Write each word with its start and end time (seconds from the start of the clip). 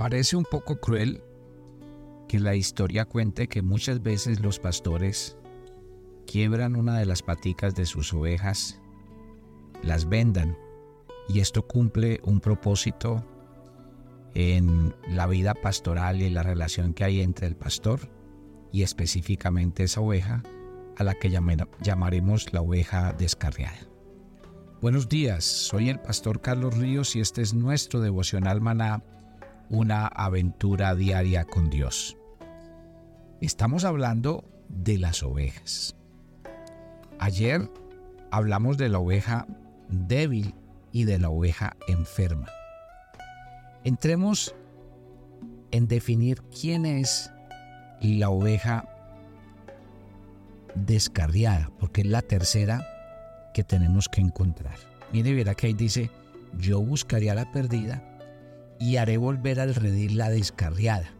Parece 0.00 0.34
un 0.34 0.44
poco 0.44 0.80
cruel 0.80 1.22
que 2.26 2.40
la 2.40 2.54
historia 2.54 3.04
cuente 3.04 3.48
que 3.48 3.60
muchas 3.60 4.02
veces 4.02 4.40
los 4.40 4.58
pastores 4.58 5.36
quiebran 6.26 6.74
una 6.74 6.98
de 6.98 7.04
las 7.04 7.20
paticas 7.22 7.74
de 7.74 7.84
sus 7.84 8.14
ovejas, 8.14 8.80
las 9.82 10.08
vendan, 10.08 10.56
y 11.28 11.40
esto 11.40 11.66
cumple 11.66 12.18
un 12.24 12.40
propósito 12.40 13.22
en 14.32 14.94
la 15.06 15.26
vida 15.26 15.52
pastoral 15.52 16.22
y 16.22 16.30
la 16.30 16.44
relación 16.44 16.94
que 16.94 17.04
hay 17.04 17.20
entre 17.20 17.46
el 17.46 17.54
pastor 17.54 18.00
y 18.72 18.84
específicamente 18.84 19.82
esa 19.82 20.00
oveja 20.00 20.42
a 20.96 21.04
la 21.04 21.12
que 21.12 21.28
llamaremos 21.28 22.54
la 22.54 22.62
oveja 22.62 23.12
descarriada. 23.12 23.86
Buenos 24.80 25.10
días, 25.10 25.44
soy 25.44 25.90
el 25.90 26.00
pastor 26.00 26.40
Carlos 26.40 26.78
Ríos 26.78 27.14
y 27.16 27.20
este 27.20 27.42
es 27.42 27.52
nuestro 27.52 28.00
devocional 28.00 28.62
maná, 28.62 29.04
una 29.70 30.08
aventura 30.08 30.96
diaria 30.96 31.44
con 31.44 31.70
Dios. 31.70 32.16
Estamos 33.40 33.84
hablando 33.84 34.44
de 34.68 34.98
las 34.98 35.22
ovejas. 35.22 35.96
Ayer 37.20 37.70
hablamos 38.32 38.76
de 38.78 38.88
la 38.88 38.98
oveja 38.98 39.46
débil 39.88 40.54
y 40.90 41.04
de 41.04 41.20
la 41.20 41.30
oveja 41.30 41.76
enferma. 41.86 42.48
Entremos 43.84 44.56
en 45.70 45.86
definir 45.86 46.42
quién 46.42 46.84
es 46.84 47.30
la 48.02 48.28
oveja 48.28 48.88
descarriada, 50.74 51.70
porque 51.78 52.00
es 52.00 52.08
la 52.08 52.22
tercera 52.22 52.84
que 53.54 53.62
tenemos 53.62 54.08
que 54.08 54.20
encontrar. 54.20 54.76
Mire, 55.12 55.32
verá 55.32 55.54
que 55.54 55.68
ahí 55.68 55.74
dice, 55.74 56.10
yo 56.58 56.80
buscaría 56.80 57.34
la 57.34 57.50
perdida 57.52 58.09
y 58.80 58.96
haré 58.96 59.18
volver 59.18 59.60
al 59.60 59.74
redil 59.74 60.16
la 60.16 60.30
descarriada. 60.30 61.12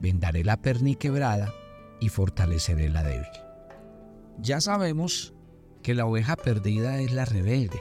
Vendaré 0.00 0.42
la 0.42 0.56
perniquebrada 0.56 1.52
y 2.00 2.08
fortaleceré 2.08 2.88
la 2.88 3.04
débil. 3.04 3.28
Ya 4.38 4.62
sabemos 4.62 5.34
que 5.82 5.94
la 5.94 6.06
oveja 6.06 6.36
perdida 6.36 6.98
es 7.00 7.12
la 7.12 7.26
rebelde. 7.26 7.80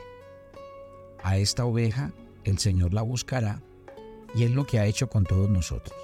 A 1.23 1.38
esta 1.38 1.66
oveja 1.66 2.11
el 2.44 2.59
Señor 2.59 2.94
la 2.94 3.02
buscará 3.02 3.61
y 4.36 4.44
es 4.44 4.52
lo 4.52 4.66
que 4.67 4.80
ha 4.80 4.86
hecho 4.86 5.09
con 5.09 5.23
todos 5.23 5.50
nosotros. 5.50 5.97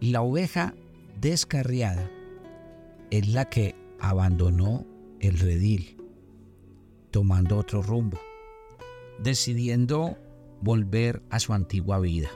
La 0.00 0.22
oveja 0.22 0.74
descarriada 1.20 2.10
es 3.10 3.28
la 3.28 3.48
que 3.48 3.76
abandonó 4.00 4.86
el 5.20 5.38
redil, 5.38 6.02
tomando 7.10 7.58
otro 7.58 7.82
rumbo, 7.82 8.18
decidiendo 9.22 10.16
volver 10.60 11.22
a 11.30 11.40
su 11.40 11.52
antigua 11.52 11.98
vida. 11.98 12.28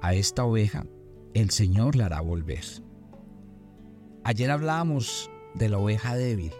A 0.00 0.14
esta 0.14 0.44
oveja 0.44 0.86
el 1.34 1.50
Señor 1.50 1.96
la 1.96 2.06
hará 2.06 2.20
volver. 2.20 2.64
Ayer 4.24 4.50
hablábamos 4.50 5.30
de 5.54 5.68
la 5.68 5.78
oveja 5.78 6.16
débil, 6.16 6.52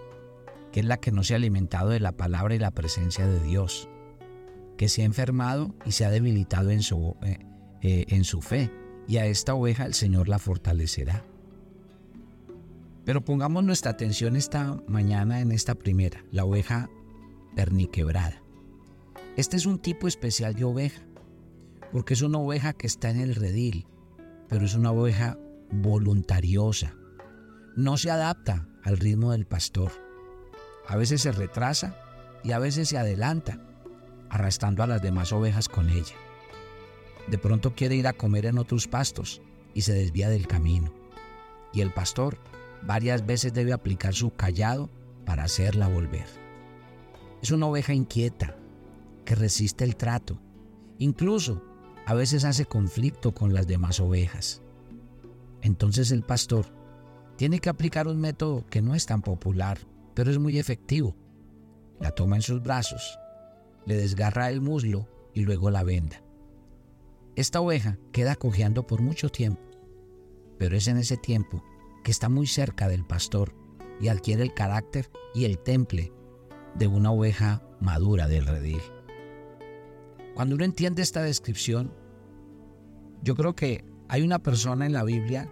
que 0.72 0.80
es 0.80 0.86
la 0.86 0.98
que 0.98 1.12
no 1.12 1.22
se 1.22 1.34
ha 1.34 1.36
alimentado 1.36 1.90
de 1.90 2.00
la 2.00 2.12
palabra 2.12 2.54
y 2.54 2.58
la 2.58 2.70
presencia 2.70 3.26
de 3.26 3.40
Dios, 3.40 3.88
que 4.76 4.88
se 4.88 5.02
ha 5.02 5.04
enfermado 5.04 5.74
y 5.84 5.92
se 5.92 6.04
ha 6.04 6.10
debilitado 6.10 6.70
en 6.70 6.82
su, 6.82 7.16
eh, 7.22 7.38
eh, 7.82 8.04
en 8.08 8.24
su 8.24 8.40
fe, 8.40 8.70
y 9.06 9.16
a 9.16 9.26
esta 9.26 9.54
oveja 9.54 9.86
el 9.86 9.94
Señor 9.94 10.28
la 10.28 10.38
fortalecerá. 10.38 11.24
Pero 13.04 13.24
pongamos 13.24 13.64
nuestra 13.64 13.92
atención 13.92 14.36
esta 14.36 14.82
mañana 14.86 15.40
en 15.40 15.52
esta 15.52 15.74
primera, 15.74 16.24
la 16.30 16.44
oveja 16.44 16.90
perniquebrada. 17.56 18.42
Este 19.38 19.56
es 19.56 19.66
un 19.66 19.78
tipo 19.78 20.08
especial 20.08 20.56
de 20.56 20.64
oveja, 20.64 21.00
porque 21.92 22.14
es 22.14 22.22
una 22.22 22.38
oveja 22.38 22.72
que 22.72 22.88
está 22.88 23.08
en 23.08 23.20
el 23.20 23.36
redil, 23.36 23.86
pero 24.48 24.64
es 24.64 24.74
una 24.74 24.90
oveja 24.90 25.38
voluntariosa. 25.70 26.96
No 27.76 27.96
se 27.98 28.10
adapta 28.10 28.66
al 28.82 28.98
ritmo 28.98 29.30
del 29.30 29.46
pastor. 29.46 29.92
A 30.88 30.96
veces 30.96 31.22
se 31.22 31.30
retrasa 31.30 31.94
y 32.42 32.50
a 32.50 32.58
veces 32.58 32.88
se 32.88 32.98
adelanta, 32.98 33.60
arrastrando 34.28 34.82
a 34.82 34.88
las 34.88 35.02
demás 35.02 35.32
ovejas 35.32 35.68
con 35.68 35.88
ella. 35.88 36.16
De 37.28 37.38
pronto 37.38 37.76
quiere 37.76 37.94
ir 37.94 38.08
a 38.08 38.14
comer 38.14 38.44
en 38.44 38.58
otros 38.58 38.88
pastos 38.88 39.40
y 39.72 39.82
se 39.82 39.92
desvía 39.92 40.28
del 40.28 40.48
camino. 40.48 40.92
Y 41.72 41.82
el 41.82 41.92
pastor 41.92 42.38
varias 42.82 43.24
veces 43.24 43.54
debe 43.54 43.72
aplicar 43.72 44.14
su 44.14 44.34
callado 44.34 44.90
para 45.24 45.44
hacerla 45.44 45.86
volver. 45.86 46.26
Es 47.40 47.52
una 47.52 47.66
oveja 47.66 47.94
inquieta 47.94 48.57
que 49.28 49.34
resiste 49.34 49.84
el 49.84 49.94
trato. 49.94 50.40
Incluso 50.96 51.62
a 52.06 52.14
veces 52.14 52.46
hace 52.46 52.64
conflicto 52.64 53.34
con 53.34 53.52
las 53.52 53.66
demás 53.66 54.00
ovejas. 54.00 54.62
Entonces 55.60 56.12
el 56.12 56.22
pastor 56.22 56.64
tiene 57.36 57.58
que 57.58 57.68
aplicar 57.68 58.08
un 58.08 58.18
método 58.18 58.64
que 58.70 58.80
no 58.80 58.94
es 58.94 59.04
tan 59.04 59.20
popular, 59.20 59.80
pero 60.14 60.30
es 60.30 60.38
muy 60.38 60.58
efectivo. 60.58 61.14
La 62.00 62.12
toma 62.12 62.36
en 62.36 62.42
sus 62.42 62.62
brazos, 62.62 63.18
le 63.84 63.98
desgarra 63.98 64.48
el 64.48 64.62
muslo 64.62 65.06
y 65.34 65.42
luego 65.42 65.70
la 65.70 65.82
venda. 65.82 66.22
Esta 67.36 67.60
oveja 67.60 67.98
queda 68.12 68.34
cojeando 68.34 68.86
por 68.86 69.02
mucho 69.02 69.28
tiempo, 69.28 69.60
pero 70.58 70.74
es 70.74 70.88
en 70.88 70.96
ese 70.96 71.18
tiempo 71.18 71.62
que 72.02 72.12
está 72.12 72.30
muy 72.30 72.46
cerca 72.46 72.88
del 72.88 73.04
pastor 73.04 73.54
y 74.00 74.08
adquiere 74.08 74.42
el 74.42 74.54
carácter 74.54 75.10
y 75.34 75.44
el 75.44 75.58
temple 75.58 76.14
de 76.76 76.86
una 76.86 77.10
oveja 77.10 77.62
madura 77.78 78.26
del 78.26 78.46
redil. 78.46 78.80
Cuando 80.38 80.54
uno 80.54 80.64
entiende 80.64 81.02
esta 81.02 81.20
descripción, 81.20 81.92
yo 83.24 83.34
creo 83.34 83.56
que 83.56 83.84
hay 84.08 84.22
una 84.22 84.38
persona 84.38 84.86
en 84.86 84.92
la 84.92 85.02
Biblia 85.02 85.50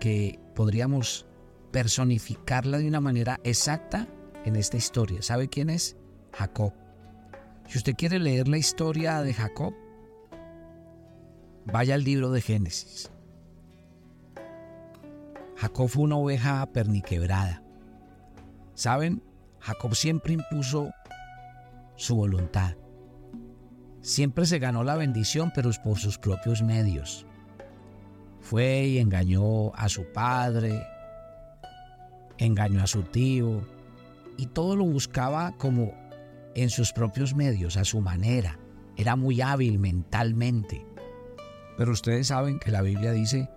que 0.00 0.40
podríamos 0.54 1.26
personificarla 1.72 2.78
de 2.78 2.88
una 2.88 3.02
manera 3.02 3.38
exacta 3.44 4.08
en 4.46 4.56
esta 4.56 4.78
historia. 4.78 5.20
¿Sabe 5.20 5.50
quién 5.50 5.68
es? 5.68 5.98
Jacob. 6.32 6.72
Si 7.68 7.76
usted 7.76 7.92
quiere 7.96 8.18
leer 8.18 8.48
la 8.48 8.56
historia 8.56 9.20
de 9.20 9.34
Jacob, 9.34 9.74
vaya 11.66 11.94
al 11.94 12.04
libro 12.04 12.30
de 12.30 12.40
Génesis. 12.40 13.10
Jacob 15.56 15.86
fue 15.90 16.02
una 16.02 16.16
oveja 16.16 16.64
perniquebrada. 16.72 17.62
¿Saben? 18.72 19.22
Jacob 19.60 19.94
siempre 19.94 20.32
impuso 20.32 20.88
su 21.96 22.16
voluntad. 22.16 22.74
Siempre 24.04 24.44
se 24.44 24.58
ganó 24.58 24.84
la 24.84 24.96
bendición, 24.96 25.50
pero 25.54 25.70
por 25.82 25.98
sus 25.98 26.18
propios 26.18 26.60
medios. 26.60 27.24
Fue 28.42 28.84
y 28.84 28.98
engañó 28.98 29.74
a 29.74 29.88
su 29.88 30.04
padre, 30.12 30.86
engañó 32.36 32.82
a 32.82 32.86
su 32.86 33.04
tío, 33.04 33.66
y 34.36 34.44
todo 34.44 34.76
lo 34.76 34.84
buscaba 34.84 35.56
como 35.56 35.94
en 36.54 36.68
sus 36.68 36.92
propios 36.92 37.34
medios, 37.34 37.78
a 37.78 37.84
su 37.86 38.02
manera. 38.02 38.58
Era 38.98 39.16
muy 39.16 39.40
hábil 39.40 39.78
mentalmente. 39.78 40.84
Pero 41.78 41.90
ustedes 41.90 42.26
saben 42.26 42.58
que 42.58 42.70
la 42.70 42.82
Biblia 42.82 43.12
dice 43.12 43.48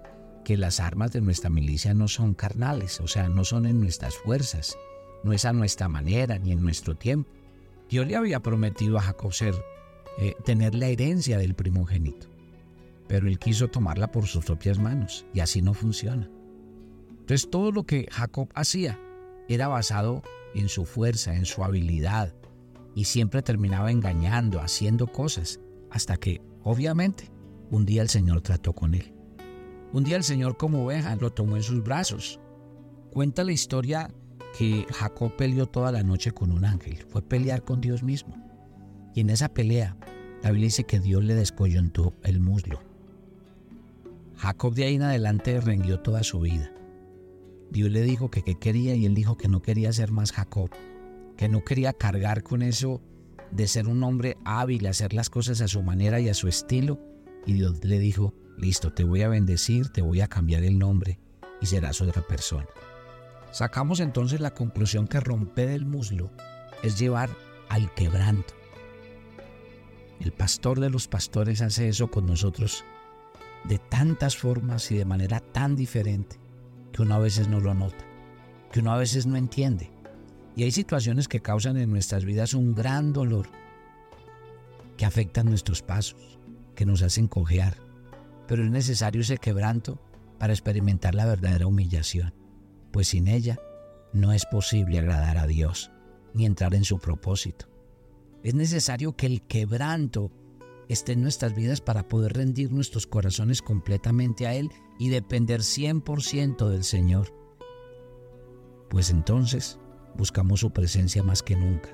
que 0.45 0.55
las 0.55 0.79
armas 0.79 1.11
de 1.11 1.19
nuestra 1.19 1.49
milicia 1.49 1.93
no 1.93 2.07
son 2.07 2.33
carnales, 2.33 3.01
o 3.01 3.07
sea, 3.07 3.27
no 3.27 3.43
son 3.43 3.65
en 3.65 3.81
nuestras 3.81 4.15
fuerzas, 4.15 4.77
no 5.25 5.33
es 5.33 5.43
a 5.43 5.51
nuestra 5.51 5.89
manera 5.89 6.39
ni 6.39 6.53
en 6.53 6.63
nuestro 6.63 6.95
tiempo. 6.95 7.29
Dios 7.89 8.07
le 8.07 8.15
había 8.15 8.39
prometido 8.39 8.97
a 8.97 9.01
Jacob 9.01 9.33
ser, 9.33 9.53
eh, 10.19 10.35
tener 10.43 10.75
la 10.75 10.87
herencia 10.87 11.37
del 11.37 11.53
primogénito, 11.53 12.27
pero 13.07 13.27
él 13.27 13.39
quiso 13.39 13.67
tomarla 13.67 14.11
por 14.11 14.25
sus 14.25 14.45
propias 14.45 14.79
manos 14.79 15.25
y 15.33 15.39
así 15.39 15.61
no 15.61 15.73
funciona. 15.73 16.29
Entonces 17.09 17.49
todo 17.49 17.71
lo 17.71 17.83
que 17.83 18.07
Jacob 18.11 18.49
hacía 18.55 18.99
era 19.47 19.67
basado 19.67 20.23
en 20.55 20.69
su 20.69 20.85
fuerza, 20.85 21.35
en 21.35 21.45
su 21.45 21.63
habilidad, 21.63 22.33
y 22.95 23.03
siempre 23.03 23.43
terminaba 23.43 23.91
engañando, 23.91 24.59
haciendo 24.59 25.07
cosas, 25.07 25.59
hasta 25.91 26.17
que, 26.17 26.41
obviamente, 26.63 27.29
un 27.69 27.85
día 27.85 28.01
el 28.01 28.09
Señor 28.09 28.41
trató 28.41 28.73
con 28.73 28.95
él. 28.95 29.13
Un 29.93 30.03
día 30.03 30.17
el 30.17 30.23
Señor 30.23 30.57
como 30.57 30.85
oveja 30.85 31.15
lo 31.15 31.31
tomó 31.31 31.57
en 31.57 31.63
sus 31.63 31.83
brazos. 31.83 32.39
Cuenta 33.11 33.43
la 33.43 33.51
historia 33.51 34.09
que 34.57 34.85
Jacob 34.91 35.35
peleó 35.35 35.67
toda 35.67 35.91
la 35.91 36.01
noche 36.01 36.31
con 36.31 36.51
un 36.51 36.65
ángel. 36.65 37.05
Fue 37.09 37.21
pelear 37.21 37.63
con 37.63 37.81
Dios 37.81 38.03
mismo. 38.03 38.46
Y 39.17 39.21
en 39.21 39.31
esa 39.31 39.49
pelea, 39.49 39.97
la 40.43 40.51
dice 40.51 40.83
que 40.83 40.99
Dios 40.99 41.23
le 41.23 41.33
descoyuntó 41.33 42.13
el 42.21 42.39
muslo. 42.39 42.83
Jacob 44.35 44.75
de 44.75 44.83
ahí 44.83 44.93
en 44.93 45.01
adelante 45.01 45.59
rendió 45.59 46.01
toda 46.01 46.21
su 46.21 46.41
vida. 46.41 46.71
Dios 47.71 47.89
le 47.89 48.03
dijo 48.03 48.29
que 48.29 48.43
qué 48.43 48.59
quería 48.59 48.93
y 48.93 49.07
él 49.07 49.15
dijo 49.15 49.35
que 49.35 49.47
no 49.47 49.63
quería 49.63 49.91
ser 49.91 50.11
más 50.11 50.31
Jacob, 50.31 50.69
que 51.35 51.49
no 51.49 51.63
quería 51.63 51.93
cargar 51.93 52.43
con 52.43 52.61
eso 52.61 53.01
de 53.49 53.67
ser 53.67 53.87
un 53.87 54.03
hombre 54.03 54.37
hábil, 54.45 54.85
hacer 54.85 55.13
las 55.13 55.31
cosas 55.31 55.61
a 55.61 55.67
su 55.67 55.81
manera 55.81 56.19
y 56.19 56.29
a 56.29 56.35
su 56.35 56.47
estilo. 56.47 56.99
Y 57.47 57.53
Dios 57.53 57.83
le 57.83 57.97
dijo, 57.97 58.35
Listo, 58.55 58.93
te 58.93 59.03
voy 59.03 59.23
a 59.23 59.29
bendecir, 59.29 59.89
te 59.89 60.03
voy 60.03 60.21
a 60.21 60.27
cambiar 60.27 60.63
el 60.63 60.77
nombre 60.77 61.17
y 61.59 61.65
serás 61.65 62.01
otra 62.01 62.21
persona. 62.21 62.67
Sacamos 63.51 63.99
entonces 63.99 64.41
la 64.41 64.53
conclusión 64.53 65.07
que 65.07 65.19
romper 65.19 65.69
el 65.69 65.87
muslo 65.87 66.29
es 66.83 66.99
llevar 66.99 67.31
al 67.67 67.91
quebranto. 67.95 68.53
El 70.19 70.31
pastor 70.31 70.79
de 70.79 70.89
los 70.89 71.07
pastores 71.07 71.61
hace 71.61 71.89
eso 71.89 72.09
con 72.09 72.25
nosotros 72.25 72.83
de 73.63 73.77
tantas 73.77 74.37
formas 74.37 74.91
y 74.91 74.97
de 74.97 75.05
manera 75.05 75.39
tan 75.39 75.75
diferente 75.75 76.37
que 76.91 77.01
uno 77.01 77.15
a 77.15 77.19
veces 77.19 77.47
no 77.47 77.59
lo 77.59 77.73
nota, 77.73 78.05
que 78.71 78.79
uno 78.79 78.93
a 78.93 78.97
veces 78.97 79.25
no 79.25 79.35
entiende. 79.35 79.91
Y 80.55 80.63
hay 80.63 80.71
situaciones 80.71 81.27
que 81.27 81.41
causan 81.41 81.77
en 81.77 81.91
nuestras 81.91 82.25
vidas 82.25 82.53
un 82.53 82.73
gran 82.73 83.13
dolor, 83.13 83.47
que 84.95 85.05
afectan 85.05 85.45
nuestros 85.47 85.81
pasos, 85.81 86.39
que 86.75 86.85
nos 86.85 87.03
hacen 87.03 87.27
cojear. 87.27 87.77
Pero 88.47 88.63
es 88.63 88.71
necesario 88.71 89.21
ese 89.21 89.37
quebranto 89.37 89.99
para 90.39 90.53
experimentar 90.53 91.13
la 91.13 91.25
verdadera 91.25 91.67
humillación, 91.67 92.33
pues 92.91 93.09
sin 93.09 93.27
ella 93.27 93.59
no 94.13 94.31
es 94.31 94.45
posible 94.45 94.97
agradar 94.97 95.37
a 95.37 95.47
Dios 95.47 95.91
ni 96.33 96.45
entrar 96.45 96.73
en 96.73 96.85
su 96.85 96.99
propósito. 96.99 97.67
Es 98.47 98.53
necesario 98.53 99.13
que 99.13 99.25
el 99.25 99.41
quebranto 99.41 100.31
esté 100.87 101.11
en 101.11 101.21
nuestras 101.21 101.53
vidas 101.53 101.81
para 101.81 102.07
poder 102.07 102.31
rendir 102.31 102.71
nuestros 102.71 103.05
corazones 103.05 103.61
completamente 103.61 104.47
a 104.47 104.55
Él 104.55 104.71
y 104.97 105.09
depender 105.09 105.59
100% 105.59 106.69
del 106.69 106.85
Señor. 106.85 107.35
Pues 108.89 109.09
entonces 109.09 109.79
buscamos 110.15 110.61
su 110.61 110.71
presencia 110.71 111.23
más 111.23 111.43
que 111.43 111.57
nunca 111.57 111.89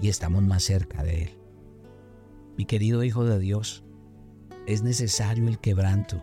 y 0.00 0.08
estamos 0.08 0.42
más 0.42 0.64
cerca 0.64 1.04
de 1.04 1.22
Él. 1.22 1.38
Mi 2.56 2.64
querido 2.64 3.04
Hijo 3.04 3.24
de 3.24 3.38
Dios, 3.38 3.84
es 4.66 4.82
necesario 4.82 5.46
el 5.46 5.60
quebranto 5.60 6.20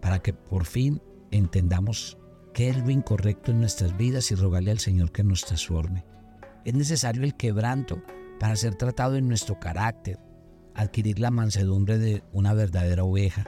para 0.00 0.20
que 0.20 0.32
por 0.32 0.64
fin 0.64 1.02
entendamos 1.30 2.16
qué 2.54 2.70
es 2.70 2.78
lo 2.78 2.88
incorrecto 2.88 3.50
en 3.50 3.60
nuestras 3.60 3.94
vidas 3.98 4.30
y 4.30 4.36
rogarle 4.36 4.70
al 4.70 4.78
Señor 4.78 5.12
que 5.12 5.22
nos 5.22 5.44
transforme. 5.44 6.06
Es 6.64 6.72
necesario 6.72 7.24
el 7.24 7.36
quebranto 7.36 8.02
para 8.38 8.56
ser 8.56 8.74
tratado 8.74 9.16
en 9.16 9.28
nuestro 9.28 9.58
carácter, 9.58 10.18
adquirir 10.74 11.18
la 11.18 11.30
mansedumbre 11.30 11.98
de 11.98 12.22
una 12.32 12.52
verdadera 12.54 13.04
oveja. 13.04 13.44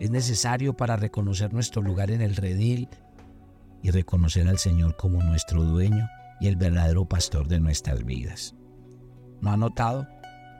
Es 0.00 0.10
necesario 0.10 0.76
para 0.76 0.96
reconocer 0.96 1.52
nuestro 1.52 1.82
lugar 1.82 2.10
en 2.10 2.22
el 2.22 2.36
redil 2.36 2.88
y 3.82 3.90
reconocer 3.90 4.48
al 4.48 4.58
Señor 4.58 4.96
como 4.96 5.22
nuestro 5.22 5.62
dueño 5.62 6.08
y 6.40 6.46
el 6.46 6.56
verdadero 6.56 7.04
pastor 7.04 7.48
de 7.48 7.60
nuestras 7.60 8.04
vidas. 8.04 8.54
¿No 9.40 9.50
ha 9.50 9.56
notado? 9.56 10.06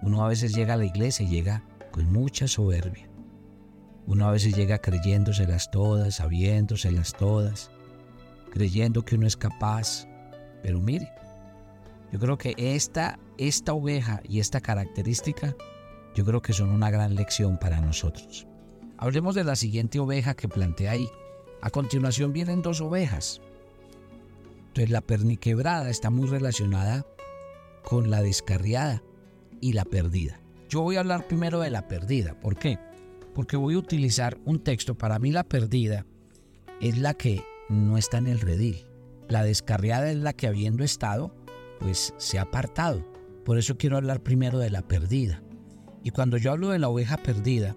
Uno 0.02 0.24
a 0.24 0.28
veces 0.28 0.54
llega 0.54 0.74
a 0.74 0.76
la 0.76 0.84
iglesia 0.84 1.26
y 1.26 1.28
llega 1.28 1.64
con 1.90 2.12
mucha 2.12 2.46
soberbia. 2.46 3.08
Uno 4.06 4.26
a 4.26 4.32
veces 4.32 4.54
llega 4.54 4.78
creyéndoselas 4.78 5.70
todas, 5.70 6.16
sabiéndoselas 6.16 7.12
todas, 7.14 7.70
creyendo 8.50 9.04
que 9.04 9.16
uno 9.16 9.26
es 9.26 9.36
capaz. 9.36 10.06
Pero 10.62 10.80
mire, 10.80 11.10
yo 12.12 12.18
creo 12.18 12.38
que 12.38 12.54
esta, 12.56 13.18
esta 13.36 13.72
oveja 13.72 14.20
y 14.28 14.40
esta 14.40 14.60
característica 14.60 15.54
yo 16.14 16.24
creo 16.24 16.42
que 16.42 16.52
son 16.52 16.70
una 16.70 16.90
gran 16.90 17.14
lección 17.14 17.58
para 17.58 17.80
nosotros. 17.80 18.46
Hablemos 18.96 19.34
de 19.34 19.44
la 19.44 19.54
siguiente 19.54 20.00
oveja 20.00 20.34
que 20.34 20.48
plantea 20.48 20.92
ahí. 20.92 21.08
A 21.60 21.70
continuación 21.70 22.32
vienen 22.32 22.62
dos 22.62 22.80
ovejas. 22.80 23.40
Entonces 24.68 24.90
la 24.90 25.00
perniquebrada 25.00 25.90
está 25.90 26.10
muy 26.10 26.28
relacionada 26.28 27.06
con 27.84 28.10
la 28.10 28.22
descarriada 28.22 29.02
y 29.60 29.72
la 29.74 29.84
perdida. 29.84 30.40
Yo 30.68 30.82
voy 30.82 30.96
a 30.96 31.00
hablar 31.00 31.26
primero 31.28 31.60
de 31.60 31.70
la 31.70 31.88
perdida. 31.88 32.34
¿Por 32.40 32.56
qué? 32.56 32.78
Porque 33.34 33.56
voy 33.56 33.74
a 33.74 33.78
utilizar 33.78 34.38
un 34.44 34.58
texto. 34.62 34.96
Para 34.96 35.18
mí 35.18 35.30
la 35.30 35.44
perdida 35.44 36.04
es 36.80 36.98
la 36.98 37.14
que 37.14 37.42
no 37.68 37.96
está 37.96 38.18
en 38.18 38.26
el 38.26 38.40
redil. 38.40 38.86
La 39.28 39.42
descarriada 39.42 40.10
es 40.10 40.16
la 40.16 40.32
que 40.32 40.46
habiendo 40.46 40.84
estado, 40.84 41.34
pues 41.80 42.14
se 42.18 42.38
ha 42.38 42.42
apartado. 42.42 43.04
Por 43.44 43.58
eso 43.58 43.78
quiero 43.78 43.96
hablar 43.96 44.22
primero 44.22 44.58
de 44.58 44.70
la 44.70 44.82
perdida. 44.82 45.42
Y 46.02 46.10
cuando 46.10 46.36
yo 46.36 46.52
hablo 46.52 46.68
de 46.68 46.78
la 46.78 46.88
oveja 46.88 47.16
perdida, 47.16 47.76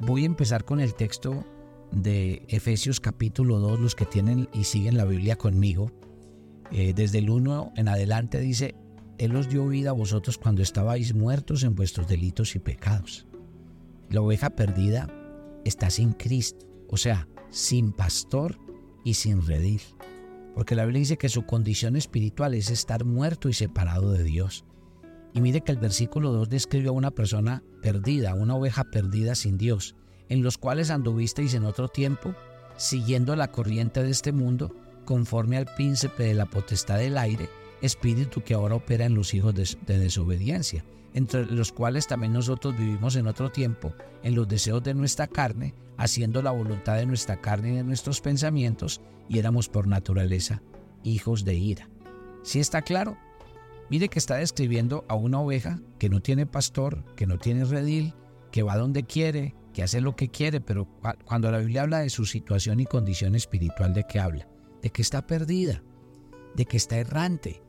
voy 0.00 0.24
a 0.24 0.26
empezar 0.26 0.64
con 0.64 0.80
el 0.80 0.94
texto 0.94 1.44
de 1.92 2.44
Efesios 2.48 3.00
capítulo 3.00 3.58
2, 3.58 3.80
los 3.80 3.94
que 3.94 4.04
tienen 4.04 4.48
y 4.52 4.64
siguen 4.64 4.96
la 4.96 5.04
Biblia 5.04 5.36
conmigo. 5.36 5.90
Eh, 6.70 6.92
desde 6.94 7.18
el 7.18 7.30
1 7.30 7.72
en 7.76 7.88
adelante 7.88 8.40
dice, 8.40 8.74
Él 9.18 9.34
os 9.36 9.48
dio 9.48 9.66
vida 9.66 9.90
a 9.90 9.94
vosotros 9.94 10.36
cuando 10.36 10.62
estabais 10.62 11.14
muertos 11.14 11.62
en 11.62 11.74
vuestros 11.74 12.06
delitos 12.06 12.54
y 12.54 12.58
pecados. 12.58 13.26
La 14.10 14.20
oveja 14.20 14.50
perdida 14.50 15.08
está 15.64 15.90
sin 15.90 16.12
Cristo, 16.12 16.66
o 16.88 16.96
sea, 16.96 17.28
sin 17.50 17.92
pastor 17.92 18.58
y 19.04 19.14
sin 19.14 19.46
redil. 19.46 19.80
Porque 20.58 20.74
la 20.74 20.84
Biblia 20.84 20.98
dice 20.98 21.18
que 21.18 21.28
su 21.28 21.46
condición 21.46 21.94
espiritual 21.94 22.52
es 22.52 22.68
estar 22.68 23.04
muerto 23.04 23.48
y 23.48 23.52
separado 23.52 24.10
de 24.10 24.24
Dios. 24.24 24.64
Y 25.32 25.40
mire 25.40 25.60
que 25.60 25.70
el 25.70 25.78
versículo 25.78 26.32
2 26.32 26.48
describe 26.48 26.88
a 26.88 26.92
una 26.92 27.12
persona 27.12 27.62
perdida, 27.80 28.34
una 28.34 28.56
oveja 28.56 28.82
perdida 28.90 29.36
sin 29.36 29.56
Dios, 29.56 29.94
en 30.28 30.42
los 30.42 30.58
cuales 30.58 30.90
anduvisteis 30.90 31.54
en 31.54 31.62
otro 31.62 31.86
tiempo, 31.86 32.34
siguiendo 32.76 33.36
la 33.36 33.52
corriente 33.52 34.02
de 34.02 34.10
este 34.10 34.32
mundo, 34.32 34.74
conforme 35.04 35.58
al 35.58 35.66
príncipe 35.76 36.24
de 36.24 36.34
la 36.34 36.46
potestad 36.46 36.98
del 36.98 37.18
aire, 37.18 37.48
espíritu 37.80 38.42
que 38.42 38.54
ahora 38.54 38.74
opera 38.74 39.04
en 39.04 39.14
los 39.14 39.34
hijos 39.34 39.54
de, 39.54 39.64
de 39.86 40.00
desobediencia, 40.00 40.84
entre 41.14 41.46
los 41.46 41.72
cuales 41.72 42.06
también 42.06 42.32
nosotros 42.32 42.76
vivimos 42.76 43.16
en 43.16 43.26
otro 43.26 43.50
tiempo, 43.50 43.94
en 44.22 44.34
los 44.34 44.48
deseos 44.48 44.82
de 44.82 44.94
nuestra 44.94 45.26
carne, 45.26 45.74
haciendo 45.96 46.42
la 46.42 46.50
voluntad 46.50 46.96
de 46.96 47.06
nuestra 47.06 47.40
carne 47.40 47.72
y 47.72 47.76
de 47.76 47.84
nuestros 47.84 48.20
pensamientos, 48.20 49.00
y 49.28 49.38
éramos 49.38 49.68
por 49.68 49.86
naturaleza 49.86 50.62
hijos 51.02 51.44
de 51.44 51.54
ira. 51.54 51.88
¿Sí 52.42 52.60
está 52.60 52.82
claro? 52.82 53.16
Mire 53.90 54.08
que 54.08 54.18
está 54.18 54.36
describiendo 54.36 55.04
a 55.08 55.14
una 55.14 55.40
oveja 55.40 55.80
que 55.98 56.08
no 56.08 56.20
tiene 56.20 56.46
pastor, 56.46 57.04
que 57.14 57.26
no 57.26 57.38
tiene 57.38 57.64
redil, 57.64 58.14
que 58.52 58.62
va 58.62 58.76
donde 58.76 59.04
quiere, 59.04 59.54
que 59.72 59.82
hace 59.82 60.00
lo 60.00 60.14
que 60.16 60.28
quiere, 60.28 60.60
pero 60.60 60.88
cuando 61.24 61.50
la 61.50 61.58
Biblia 61.58 61.82
habla 61.82 62.00
de 62.00 62.10
su 62.10 62.26
situación 62.26 62.80
y 62.80 62.86
condición 62.86 63.34
espiritual, 63.34 63.94
¿de 63.94 64.04
qué 64.04 64.18
habla? 64.18 64.48
De 64.82 64.90
que 64.90 65.02
está 65.02 65.26
perdida, 65.26 65.82
de 66.54 66.66
que 66.66 66.76
está 66.76 66.98
errante. 66.98 67.62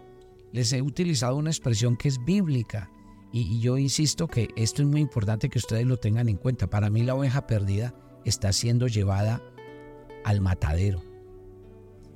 Les 0.51 0.73
he 0.73 0.81
utilizado 0.81 1.35
una 1.35 1.51
expresión 1.51 1.95
que 1.95 2.07
es 2.07 2.23
bíblica 2.23 2.89
y, 3.31 3.59
yo 3.59 3.77
insisto 3.77 4.27
que 4.27 4.49
esto 4.55 4.81
es 4.81 4.87
muy 4.87 5.01
importante 5.01 5.49
que 5.49 5.59
ustedes 5.59 5.85
lo 5.85 5.97
tengan 5.97 6.29
en 6.29 6.37
cuenta. 6.37 6.69
Para 6.69 6.89
mí 6.89 7.03
la 7.03 7.15
oveja 7.15 7.47
perdida 7.47 7.93
está 8.25 8.51
siendo 8.53 8.87
llevada 8.87 9.41
al 10.23 10.41
matadero. 10.41 11.01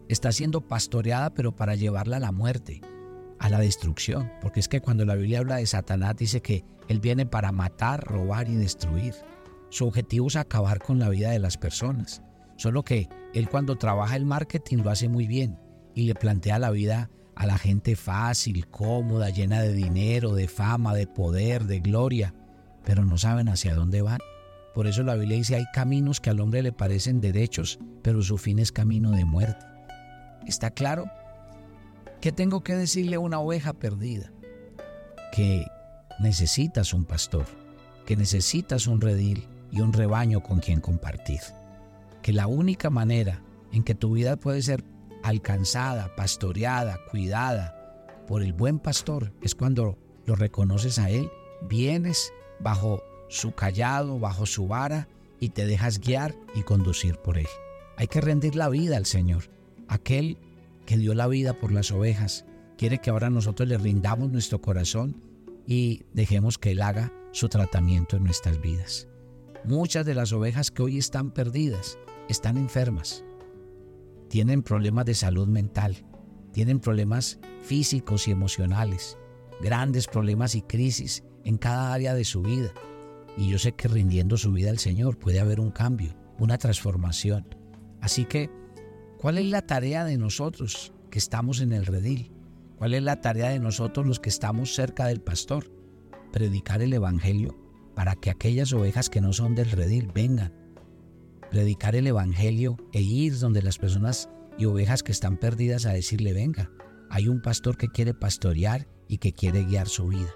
Está 0.09 0.31
siendo 0.31 0.61
pastoreada 0.61 1.33
pero 1.33 1.55
para 1.55 1.75
llevarla 1.75 2.17
a 2.17 2.21
la 2.21 2.31
muerte 2.31 2.81
a 3.43 3.49
la 3.49 3.59
destrucción, 3.59 4.31
porque 4.41 4.61
es 4.61 4.69
que 4.69 4.79
cuando 4.79 5.03
la 5.03 5.15
Biblia 5.15 5.39
habla 5.39 5.57
de 5.57 5.65
Satanás 5.65 6.15
dice 6.15 6.41
que 6.41 6.63
él 6.87 7.01
viene 7.01 7.25
para 7.25 7.51
matar, 7.51 8.01
robar 8.01 8.47
y 8.47 8.55
destruir. 8.55 9.13
Su 9.69 9.85
objetivo 9.85 10.27
es 10.27 10.37
acabar 10.37 10.79
con 10.79 10.97
la 10.97 11.09
vida 11.09 11.31
de 11.31 11.39
las 11.39 11.57
personas. 11.57 12.21
Solo 12.55 12.83
que 12.83 13.09
él 13.33 13.49
cuando 13.49 13.75
trabaja 13.75 14.15
el 14.15 14.23
marketing 14.23 14.77
lo 14.77 14.91
hace 14.91 15.09
muy 15.09 15.27
bien 15.27 15.59
y 15.93 16.03
le 16.03 16.15
plantea 16.15 16.57
la 16.57 16.71
vida 16.71 17.09
a 17.35 17.45
la 17.45 17.57
gente 17.57 17.95
fácil, 17.95 18.67
cómoda, 18.67 19.29
llena 19.29 19.61
de 19.61 19.73
dinero, 19.73 20.33
de 20.33 20.47
fama, 20.47 20.93
de 20.93 21.07
poder, 21.07 21.65
de 21.65 21.79
gloria, 21.79 22.33
pero 22.85 23.05
no 23.05 23.17
saben 23.17 23.49
hacia 23.49 23.75
dónde 23.75 24.01
van. 24.01 24.19
Por 24.73 24.87
eso 24.87 25.03
la 25.03 25.15
Biblia 25.15 25.37
dice 25.37 25.55
hay 25.55 25.65
caminos 25.73 26.19
que 26.19 26.29
al 26.29 26.39
hombre 26.39 26.61
le 26.63 26.71
parecen 26.71 27.21
derechos, 27.21 27.79
pero 28.01 28.21
su 28.21 28.37
fin 28.37 28.59
es 28.59 28.71
camino 28.71 29.11
de 29.11 29.25
muerte. 29.25 29.65
¿Está 30.47 30.71
claro? 30.71 31.05
¿Qué 32.21 32.31
tengo 32.31 32.63
que 32.63 32.75
decirle 32.75 33.17
a 33.17 33.19
una 33.19 33.39
oveja 33.39 33.73
perdida? 33.73 34.31
Que 35.31 35.65
necesitas 36.19 36.93
un 36.93 37.05
pastor, 37.05 37.45
que 38.05 38.15
necesitas 38.15 38.87
un 38.87 39.01
redil 39.01 39.47
y 39.71 39.81
un 39.81 39.93
rebaño 39.93 40.41
con 40.41 40.59
quien 40.59 40.81
compartir. 40.81 41.41
Que 42.21 42.33
la 42.33 42.47
única 42.47 42.89
manera 42.89 43.41
en 43.71 43.83
que 43.83 43.95
tu 43.95 44.13
vida 44.13 44.37
puede 44.37 44.61
ser 44.61 44.83
alcanzada, 45.23 46.15
pastoreada, 46.15 46.99
cuidada 47.09 47.83
por 48.27 48.43
el 48.43 48.53
buen 48.53 48.79
pastor 48.79 49.33
es 49.41 49.55
cuando 49.55 49.97
lo 50.25 50.35
reconoces 50.35 50.99
a 50.99 51.09
Él, 51.09 51.29
vienes 51.67 52.31
bajo 52.59 53.03
su 53.29 53.53
callado, 53.53 54.19
bajo 54.19 54.45
su 54.45 54.67
vara 54.67 55.07
y 55.39 55.49
te 55.49 55.65
dejas 55.65 55.99
guiar 55.99 56.35
y 56.55 56.63
conducir 56.63 57.17
por 57.17 57.37
Él. 57.37 57.47
Hay 57.97 58.07
que 58.07 58.21
rendir 58.21 58.55
la 58.55 58.69
vida 58.69 58.97
al 58.97 59.05
Señor, 59.05 59.49
aquel 59.87 60.37
que 60.85 60.97
dio 60.97 61.13
la 61.13 61.27
vida 61.27 61.59
por 61.59 61.71
las 61.71 61.91
ovejas, 61.91 62.45
quiere 62.77 62.99
que 62.99 63.09
ahora 63.09 63.29
nosotros 63.29 63.67
le 63.67 63.77
rindamos 63.77 64.31
nuestro 64.31 64.61
corazón 64.61 65.21
y 65.65 66.03
dejemos 66.13 66.57
que 66.57 66.71
Él 66.71 66.81
haga 66.81 67.11
su 67.31 67.49
tratamiento 67.49 68.17
en 68.17 68.23
nuestras 68.23 68.61
vidas. 68.61 69.07
Muchas 69.63 70.05
de 70.05 70.15
las 70.15 70.33
ovejas 70.33 70.71
que 70.71 70.83
hoy 70.83 70.97
están 70.97 71.31
perdidas 71.31 71.97
están 72.29 72.57
enfermas, 72.57 73.23
tienen 74.33 74.63
problemas 74.63 75.05
de 75.05 75.13
salud 75.13 75.47
mental, 75.47 75.95
tienen 76.53 76.79
problemas 76.79 77.37
físicos 77.61 78.27
y 78.27 78.31
emocionales, 78.31 79.15
grandes 79.61 80.07
problemas 80.07 80.55
y 80.55 80.63
crisis 80.63 81.23
en 81.43 81.59
cada 81.59 81.93
área 81.93 82.15
de 82.15 82.23
su 82.23 82.41
vida. 82.41 82.73
Y 83.37 83.51
yo 83.51 83.59
sé 83.59 83.73
que 83.73 83.87
rindiendo 83.87 84.35
su 84.37 84.51
vida 84.51 84.71
al 84.71 84.79
Señor 84.79 85.19
puede 85.19 85.39
haber 85.39 85.59
un 85.59 85.69
cambio, 85.69 86.15
una 86.39 86.57
transformación. 86.57 87.45
Así 88.01 88.25
que 88.25 88.49
¿Cuál 89.19 89.37
es 89.37 89.45
la 89.45 89.61
tarea 89.67 90.03
de 90.03 90.17
nosotros 90.17 90.93
que 91.11 91.19
estamos 91.19 91.61
en 91.61 91.71
el 91.71 91.85
redil? 91.85 92.31
¿Cuál 92.77 92.95
es 92.95 93.03
la 93.03 93.21
tarea 93.21 93.49
de 93.49 93.59
nosotros 93.59 94.07
los 94.07 94.19
que 94.19 94.29
estamos 94.29 94.73
cerca 94.73 95.05
del 95.05 95.21
pastor? 95.21 95.71
Predicar 96.31 96.81
el 96.81 96.91
Evangelio 96.91 97.55
para 97.93 98.15
que 98.15 98.31
aquellas 98.31 98.73
ovejas 98.73 99.11
que 99.11 99.21
no 99.21 99.31
son 99.31 99.53
del 99.53 99.69
redil 99.69 100.09
vengan, 100.11 100.62
predicar 101.53 101.95
el 101.95 102.07
Evangelio 102.07 102.77
e 102.93 103.01
ir 103.01 103.37
donde 103.37 103.61
las 103.61 103.77
personas 103.77 104.27
y 104.57 104.65
ovejas 104.65 105.03
que 105.03 105.11
están 105.11 105.37
perdidas 105.37 105.85
a 105.85 105.93
decirle, 105.93 106.33
venga, 106.33 106.71
hay 107.11 107.27
un 107.27 107.43
pastor 107.43 107.77
que 107.77 107.89
quiere 107.89 108.15
pastorear 108.15 108.87
y 109.07 109.19
que 109.19 109.33
quiere 109.33 109.63
guiar 109.63 109.87
su 109.87 110.07
vida. 110.07 110.31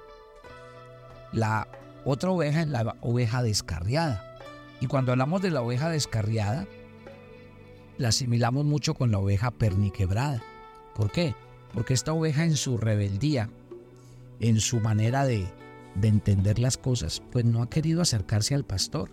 La 1.33 1.69
otra 2.05 2.29
oveja 2.29 2.61
es 2.61 2.67
la 2.67 2.95
oveja 3.01 3.41
descarriada. 3.41 4.37
Y 4.79 4.85
cuando 4.85 5.11
hablamos 5.11 5.41
de 5.41 5.49
la 5.49 5.63
oveja 5.63 5.89
descarriada, 5.89 6.67
la 7.97 8.09
asimilamos 8.09 8.63
mucho 8.63 8.93
con 8.93 9.09
la 9.09 9.17
oveja 9.17 9.49
perniquebrada. 9.49 10.43
¿Por 10.93 11.11
qué? 11.11 11.33
Porque 11.73 11.95
esta 11.95 12.13
oveja 12.13 12.43
en 12.43 12.55
su 12.55 12.77
rebeldía, 12.77 13.49
en 14.39 14.59
su 14.59 14.81
manera 14.81 15.25
de, 15.25 15.47
de 15.95 16.09
entender 16.09 16.59
las 16.59 16.77
cosas, 16.77 17.23
pues 17.31 17.43
no 17.43 17.63
ha 17.63 17.71
querido 17.71 18.03
acercarse 18.03 18.53
al 18.53 18.65
pastor. 18.65 19.09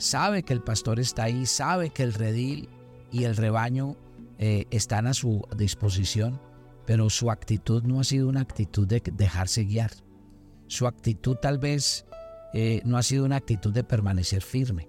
Sabe 0.00 0.44
que 0.44 0.54
el 0.54 0.62
pastor 0.62 0.98
está 0.98 1.24
ahí, 1.24 1.44
sabe 1.44 1.90
que 1.90 2.02
el 2.02 2.14
redil 2.14 2.70
y 3.12 3.24
el 3.24 3.36
rebaño 3.36 3.98
eh, 4.38 4.64
están 4.70 5.06
a 5.06 5.12
su 5.12 5.46
disposición, 5.54 6.40
pero 6.86 7.10
su 7.10 7.30
actitud 7.30 7.82
no 7.82 8.00
ha 8.00 8.04
sido 8.04 8.26
una 8.26 8.40
actitud 8.40 8.88
de 8.88 9.02
dejarse 9.12 9.64
guiar. 9.64 9.90
Su 10.68 10.86
actitud 10.86 11.36
tal 11.36 11.58
vez 11.58 12.06
eh, 12.54 12.80
no 12.86 12.96
ha 12.96 13.02
sido 13.02 13.26
una 13.26 13.36
actitud 13.36 13.74
de 13.74 13.84
permanecer 13.84 14.40
firme. 14.40 14.88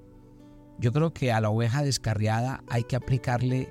Yo 0.79 0.93
creo 0.93 1.13
que 1.13 1.33
a 1.33 1.41
la 1.41 1.49
oveja 1.49 1.83
descarriada 1.83 2.63
hay 2.69 2.85
que 2.85 2.95
aplicarle 2.95 3.69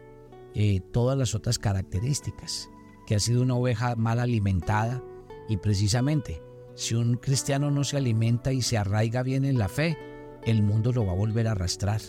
eh, 0.54 0.80
todas 0.92 1.16
las 1.16 1.34
otras 1.34 1.58
características, 1.58 2.68
que 3.06 3.14
ha 3.14 3.18
sido 3.18 3.40
una 3.40 3.54
oveja 3.54 3.96
mal 3.96 4.20
alimentada 4.20 5.02
y 5.48 5.56
precisamente 5.56 6.42
si 6.74 6.96
un 6.96 7.16
cristiano 7.16 7.70
no 7.70 7.82
se 7.82 7.96
alimenta 7.96 8.52
y 8.52 8.60
se 8.60 8.76
arraiga 8.76 9.22
bien 9.22 9.46
en 9.46 9.58
la 9.58 9.70
fe, 9.70 9.96
el 10.44 10.62
mundo 10.62 10.92
lo 10.92 11.06
va 11.06 11.12
a 11.12 11.16
volver 11.16 11.48
a 11.48 11.52
arrastrar. 11.52 12.00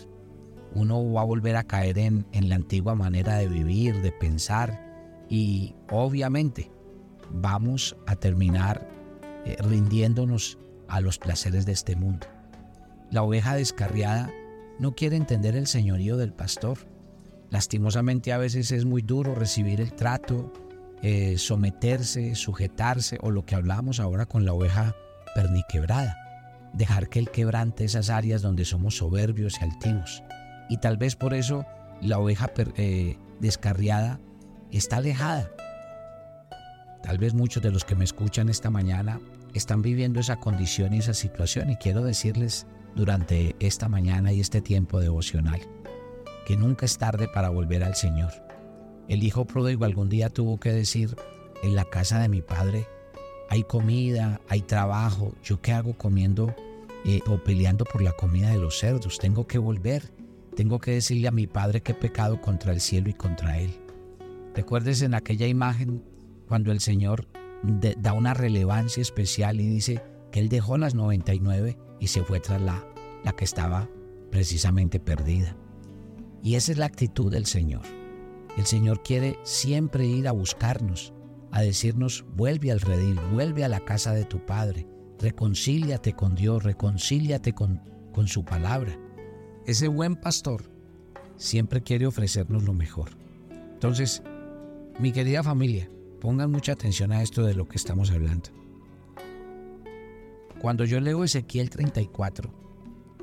Uno 0.74 1.12
va 1.12 1.22
a 1.22 1.24
volver 1.24 1.56
a 1.56 1.64
caer 1.64 1.98
en, 1.98 2.26
la 2.32 2.54
antigua 2.54 2.94
manera 2.94 3.36
de 3.36 3.48
vivir, 3.48 4.00
de 4.00 4.12
pensar 4.12 5.24
y 5.28 5.74
obviamente 5.90 6.70
vamos 7.30 7.96
a 8.06 8.16
terminar 8.16 8.88
eh, 9.44 9.56
rindiéndonos 9.60 10.58
a 10.88 11.00
los 11.00 11.18
placeres 11.18 11.66
de 11.66 11.72
este 11.72 11.96
mundo. 11.96 12.26
La 13.10 13.22
oveja 13.22 13.54
descarriada 13.54 14.30
no 14.78 14.94
quiere 14.94 15.16
entender 15.16 15.56
el 15.56 15.66
señorío 15.66 16.16
del 16.16 16.32
pastor. 16.32 16.78
Lastimosamente 17.50 18.32
a 18.32 18.38
veces 18.38 18.72
es 18.72 18.86
muy 18.86 19.02
duro 19.02 19.34
recibir 19.34 19.80
el 19.80 19.92
trato, 19.92 20.52
eh, 21.02 21.36
someterse, 21.36 22.34
sujetarse 22.34 23.18
o 23.20 23.30
lo 23.30 23.44
que 23.44 23.54
hablamos 23.54 24.00
ahora 24.00 24.24
con 24.24 24.46
la 24.46 24.54
oveja 24.54 24.96
perniquebrada. 25.34 26.21
Dejar 26.72 27.08
que 27.08 27.18
Él 27.18 27.30
quebrante 27.30 27.84
esas 27.84 28.10
áreas 28.10 28.42
donde 28.42 28.64
somos 28.64 28.96
soberbios 28.96 29.60
y 29.60 29.64
altivos. 29.64 30.22
Y 30.68 30.78
tal 30.78 30.96
vez 30.96 31.16
por 31.16 31.34
eso 31.34 31.66
la 32.00 32.18
oveja 32.18 32.50
eh, 32.76 33.18
descarriada 33.40 34.20
está 34.70 34.96
alejada. 34.96 35.50
Tal 37.02 37.18
vez 37.18 37.34
muchos 37.34 37.62
de 37.62 37.70
los 37.70 37.84
que 37.84 37.96
me 37.96 38.04
escuchan 38.04 38.48
esta 38.48 38.70
mañana 38.70 39.20
están 39.54 39.82
viviendo 39.82 40.20
esa 40.20 40.36
condición 40.36 40.94
y 40.94 40.98
esa 40.98 41.14
situación 41.14 41.70
y 41.70 41.76
quiero 41.76 42.02
decirles 42.02 42.66
durante 42.94 43.56
esta 43.58 43.88
mañana 43.88 44.32
y 44.32 44.40
este 44.40 44.60
tiempo 44.60 45.00
devocional 45.00 45.60
que 46.44 46.56
nunca 46.56 46.86
es 46.86 46.98
tarde 46.98 47.28
para 47.28 47.50
volver 47.50 47.84
al 47.84 47.94
Señor. 47.94 48.32
El 49.08 49.22
hijo 49.22 49.46
pródigo 49.46 49.84
algún 49.84 50.08
día 50.08 50.30
tuvo 50.30 50.58
que 50.58 50.72
decir, 50.72 51.16
en 51.62 51.74
la 51.74 51.84
casa 51.84 52.18
de 52.18 52.28
mi 52.28 52.42
padre 52.42 52.86
hay 53.52 53.64
comida, 53.64 54.40
hay 54.48 54.62
trabajo, 54.62 55.34
¿yo 55.44 55.60
qué 55.60 55.72
hago 55.72 55.92
comiendo 55.92 56.56
eh, 57.04 57.20
o 57.26 57.36
peleando 57.36 57.84
por 57.84 58.00
la 58.00 58.12
comida 58.12 58.48
de 58.48 58.56
los 58.56 58.78
cerdos? 58.78 59.18
Tengo 59.18 59.46
que 59.46 59.58
volver, 59.58 60.10
tengo 60.56 60.78
que 60.78 60.92
decirle 60.92 61.28
a 61.28 61.32
mi 61.32 61.46
padre 61.46 61.82
que 61.82 61.92
he 61.92 61.94
pecado 61.94 62.40
contra 62.40 62.72
el 62.72 62.80
cielo 62.80 63.10
y 63.10 63.12
contra 63.12 63.58
él. 63.58 63.78
Recuerdes 64.54 65.02
en 65.02 65.12
aquella 65.12 65.46
imagen 65.46 66.02
cuando 66.48 66.72
el 66.72 66.80
Señor 66.80 67.28
da 67.62 68.14
una 68.14 68.32
relevancia 68.32 69.02
especial 69.02 69.60
y 69.60 69.68
dice 69.68 70.02
que 70.30 70.40
Él 70.40 70.48
dejó 70.48 70.78
las 70.78 70.94
99 70.94 71.76
y 72.00 72.06
se 72.06 72.24
fue 72.24 72.40
tras 72.40 72.62
la, 72.62 72.86
la 73.22 73.32
que 73.32 73.44
estaba 73.44 73.86
precisamente 74.30 74.98
perdida. 74.98 75.58
Y 76.42 76.54
esa 76.54 76.72
es 76.72 76.78
la 76.78 76.86
actitud 76.86 77.30
del 77.30 77.44
Señor. 77.44 77.82
El 78.56 78.64
Señor 78.64 79.02
quiere 79.02 79.38
siempre 79.42 80.06
ir 80.06 80.26
a 80.26 80.32
buscarnos, 80.32 81.12
a 81.52 81.62
decirnos, 81.62 82.24
vuelve 82.34 82.72
al 82.72 82.80
redil, 82.80 83.20
vuelve 83.32 83.64
a 83.64 83.68
la 83.68 83.80
casa 83.80 84.12
de 84.12 84.24
tu 84.24 84.44
Padre, 84.44 84.86
reconcíliate 85.18 86.14
con 86.14 86.34
Dios, 86.34 86.64
reconcíliate 86.64 87.52
con, 87.52 87.80
con 88.12 88.26
su 88.26 88.44
palabra. 88.44 88.98
Ese 89.66 89.88
buen 89.88 90.16
pastor 90.16 90.64
siempre 91.36 91.82
quiere 91.82 92.06
ofrecernos 92.06 92.64
lo 92.64 92.72
mejor. 92.72 93.10
Entonces, 93.74 94.22
mi 94.98 95.12
querida 95.12 95.42
familia, 95.42 95.88
pongan 96.20 96.50
mucha 96.50 96.72
atención 96.72 97.12
a 97.12 97.22
esto 97.22 97.44
de 97.44 97.54
lo 97.54 97.68
que 97.68 97.76
estamos 97.76 98.10
hablando. 98.10 98.50
Cuando 100.60 100.84
yo 100.84 101.00
leo 101.00 101.22
Ezequiel 101.24 101.70
34, 101.70 102.50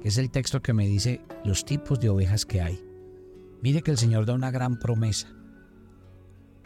que 0.02 0.08
es 0.08 0.18
el 0.18 0.32
texto 0.32 0.62
que 0.62 0.74
me 0.74 0.88
dice 0.88 1.22
los 1.44 1.66
tipos 1.66 2.00
de 2.00 2.10
ovejas 2.10 2.46
que 2.46 2.62
hay, 2.62 2.90
Mire 3.62 3.82
que 3.82 3.92
el 3.92 3.98
Señor 3.98 4.26
da 4.26 4.34
una 4.34 4.52
gran 4.52 4.80
promesa. 4.80 5.28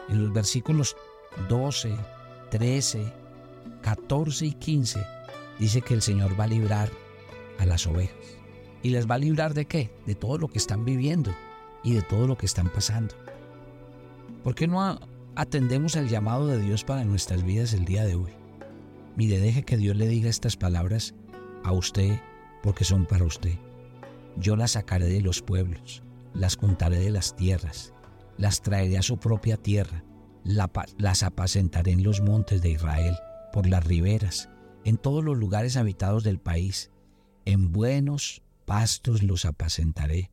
En 0.10 0.22
los 0.22 0.32
versículos 0.32 0.96
12, 1.50 1.96
13, 2.52 3.14
14 3.82 4.46
y 4.46 4.54
15 4.54 5.06
dice 5.60 5.82
que 5.82 5.94
el 5.94 6.02
Señor 6.02 6.40
va 6.40 6.46
a 6.46 6.48
librar 6.48 6.90
a 7.60 7.66
las 7.66 7.88
ovejas. 7.88 8.38
¿Y 8.82 8.90
les 8.90 9.10
va 9.10 9.16
a 9.16 9.20
librar 9.20 9.54
de 9.54 9.66
qué? 9.66 9.92
De 10.06 10.16
todo 10.16 10.38
lo 10.38 10.48
que 10.48 10.58
están 10.58 10.86
viviendo 10.86 11.34
y 11.84 11.94
de 11.94 12.02
todo 12.02 12.28
lo 12.28 12.38
que 12.38 12.46
están 12.46 12.70
pasando. 12.70 13.16
¿Por 14.44 14.56
qué 14.56 14.68
no 14.68 15.00
atendemos 15.36 15.96
al 15.96 16.10
llamado 16.10 16.48
de 16.48 16.60
Dios 16.60 16.84
para 16.84 17.06
nuestras 17.06 17.44
vidas 17.44 17.74
el 17.74 17.86
día 17.86 18.04
de 18.04 18.16
hoy? 18.16 18.32
Mire, 19.16 19.40
deje 19.40 19.64
que 19.64 19.78
Dios 19.78 19.96
le 19.96 20.08
diga 20.08 20.30
estas 20.30 20.58
palabras 20.58 21.14
a 21.64 21.72
usted 21.72 22.20
porque 22.62 22.84
son 22.84 23.06
para 23.06 23.24
usted. 23.24 23.58
Yo 24.36 24.56
las 24.56 24.72
sacaré 24.72 25.06
de 25.06 25.22
los 25.22 25.42
pueblos 25.42 26.04
las 26.34 26.58
juntaré 26.58 27.00
de 27.00 27.12
las 27.12 27.36
tierras, 27.36 27.94
las 28.38 28.62
traeré 28.62 28.98
a 28.98 29.04
su 29.04 29.18
propia 29.18 29.58
tierra, 29.58 30.04
las 30.44 31.24
apacentaré 31.24 31.92
en 31.92 32.04
los 32.04 32.22
montes 32.22 32.62
de 32.62 32.72
Israel, 32.72 33.16
por 33.52 33.68
las 33.68 33.84
riberas, 33.84 34.50
en 34.84 34.98
todos 34.98 35.24
los 35.24 35.38
lugares 35.38 35.78
habitados 35.78 36.24
del 36.24 36.40
país. 36.40 36.92
En 37.46 37.72
buenos 37.72 38.42
pastos 38.66 39.24
los 39.24 39.46
apacentaré. 39.46 40.32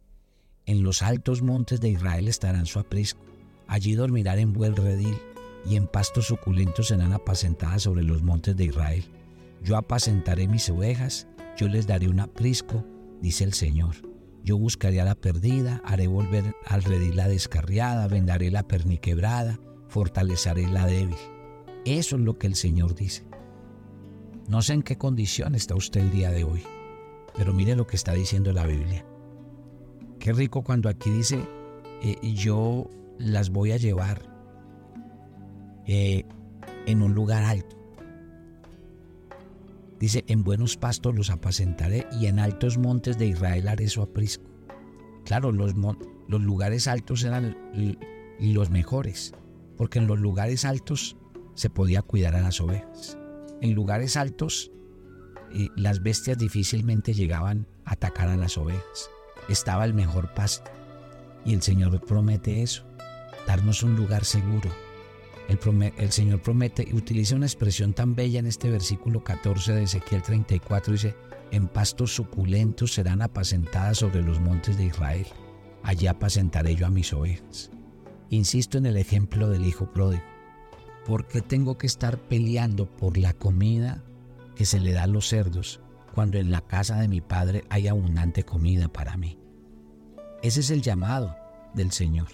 En 0.66 0.82
los 0.82 1.02
altos 1.02 1.42
montes 1.42 1.80
de 1.80 1.88
Israel 1.88 2.28
estarán 2.28 2.66
su 2.66 2.78
aprisco. 2.78 3.20
Allí 3.66 3.94
dormirán 3.94 4.38
en 4.38 4.52
buen 4.52 4.76
redil, 4.76 5.16
y 5.64 5.76
en 5.76 5.86
pastos 5.86 6.26
suculentos 6.26 6.88
serán 6.88 7.12
apacentadas 7.12 7.82
sobre 7.82 8.02
los 8.02 8.22
montes 8.22 8.56
de 8.56 8.64
Israel. 8.64 9.04
Yo 9.62 9.76
apacentaré 9.76 10.48
mis 10.48 10.68
ovejas, 10.70 11.26
yo 11.56 11.68
les 11.68 11.86
daré 11.86 12.08
un 12.08 12.20
aprisco, 12.20 12.84
dice 13.20 13.44
el 13.44 13.52
Señor. 13.52 13.96
Yo 14.42 14.56
buscaré 14.56 15.00
a 15.00 15.04
la 15.04 15.14
perdida, 15.14 15.82
haré 15.84 16.06
volver 16.06 16.56
al 16.66 16.82
redil 16.82 17.16
la 17.16 17.28
descarriada, 17.28 18.08
vendaré 18.08 18.50
la 18.50 18.62
perniquebrada, 18.62 19.60
fortaleceré 19.90 20.66
la 20.68 20.86
débil. 20.86 21.16
Eso 21.84 22.16
es 22.16 22.22
lo 22.22 22.38
que 22.38 22.46
el 22.46 22.54
Señor 22.54 22.94
dice. 22.94 23.24
No 24.48 24.62
sé 24.62 24.72
en 24.72 24.82
qué 24.82 24.96
condición 24.96 25.54
está 25.54 25.74
usted 25.74 26.00
el 26.00 26.10
día 26.10 26.30
de 26.30 26.44
hoy, 26.44 26.62
pero 27.36 27.52
mire 27.52 27.76
lo 27.76 27.86
que 27.86 27.96
está 27.96 28.14
diciendo 28.14 28.52
la 28.52 28.66
Biblia. 28.66 29.04
Qué 30.18 30.32
rico 30.32 30.62
cuando 30.62 30.88
aquí 30.88 31.10
dice, 31.10 31.40
eh, 32.02 32.18
yo 32.34 32.88
las 33.18 33.50
voy 33.50 33.72
a 33.72 33.76
llevar 33.76 34.22
eh, 35.86 36.24
en 36.86 37.02
un 37.02 37.14
lugar 37.14 37.44
alto. 37.44 37.76
Dice, 39.98 40.24
en 40.28 40.42
buenos 40.44 40.76
pastos 40.76 41.14
los 41.14 41.30
apacentaré 41.30 42.06
y 42.18 42.26
en 42.26 42.38
altos 42.38 42.78
montes 42.78 43.18
de 43.18 43.26
Israel 43.26 43.68
haré 43.68 43.88
su 43.88 44.00
aprisco. 44.00 44.50
Claro, 45.24 45.52
los, 45.52 45.74
los 45.76 46.40
lugares 46.40 46.88
altos 46.88 47.22
eran 47.22 47.56
los 48.40 48.70
mejores, 48.70 49.34
porque 49.80 49.98
en 49.98 50.06
los 50.06 50.18
lugares 50.18 50.66
altos 50.66 51.16
se 51.54 51.70
podía 51.70 52.02
cuidar 52.02 52.36
a 52.36 52.42
las 52.42 52.60
ovejas. 52.60 53.16
En 53.62 53.72
lugares 53.72 54.14
altos 54.18 54.70
eh, 55.54 55.68
las 55.74 56.02
bestias 56.02 56.36
difícilmente 56.36 57.14
llegaban 57.14 57.66
a 57.86 57.92
atacar 57.92 58.28
a 58.28 58.36
las 58.36 58.58
ovejas. 58.58 59.08
Estaba 59.48 59.86
el 59.86 59.94
mejor 59.94 60.34
pasto. 60.34 60.70
Y 61.46 61.54
el 61.54 61.62
Señor 61.62 61.98
promete 62.04 62.60
eso, 62.60 62.84
darnos 63.46 63.82
un 63.82 63.96
lugar 63.96 64.26
seguro, 64.26 64.68
el, 65.48 66.12
Señor 66.12 66.42
promete 66.42 66.86
y 66.86 66.94
utiliza 66.94 67.36
una 67.36 67.46
expresión 67.46 67.94
tan 67.94 68.14
bella 68.14 68.38
en 68.38 68.46
este 68.48 68.70
versículo 68.70 69.24
14 69.24 69.72
de 69.72 69.84
Ezequiel 69.84 70.20
34. 70.20 70.92
Dice, 70.92 71.16
en 71.52 71.68
pastos 71.68 72.14
suculentos 72.14 72.92
serán 72.92 73.22
apacentadas 73.22 73.96
sobre 73.96 74.20
los 74.20 74.40
montes 74.40 74.76
de 74.76 74.84
Israel. 74.84 75.26
Allí 75.82 76.06
apacentaré 76.06 76.76
yo 76.76 76.86
a 76.86 76.90
mis 76.90 77.14
ovejas. 77.14 77.70
Insisto 78.30 78.78
en 78.78 78.86
el 78.86 78.96
ejemplo 78.96 79.48
del 79.48 79.66
hijo 79.66 79.90
pródigo. 79.92 80.22
¿Por 81.04 81.26
qué 81.26 81.40
tengo 81.40 81.76
que 81.76 81.88
estar 81.88 82.16
peleando 82.16 82.86
por 82.86 83.18
la 83.18 83.32
comida 83.32 84.04
que 84.54 84.64
se 84.64 84.78
le 84.78 84.92
da 84.92 85.02
a 85.02 85.08
los 85.08 85.28
cerdos 85.28 85.80
cuando 86.14 86.38
en 86.38 86.52
la 86.52 86.60
casa 86.60 87.00
de 87.00 87.08
mi 87.08 87.20
padre 87.20 87.64
hay 87.70 87.88
abundante 87.88 88.44
comida 88.44 88.86
para 88.86 89.16
mí? 89.16 89.36
Ese 90.42 90.60
es 90.60 90.70
el 90.70 90.80
llamado 90.80 91.34
del 91.74 91.90
Señor. 91.90 92.28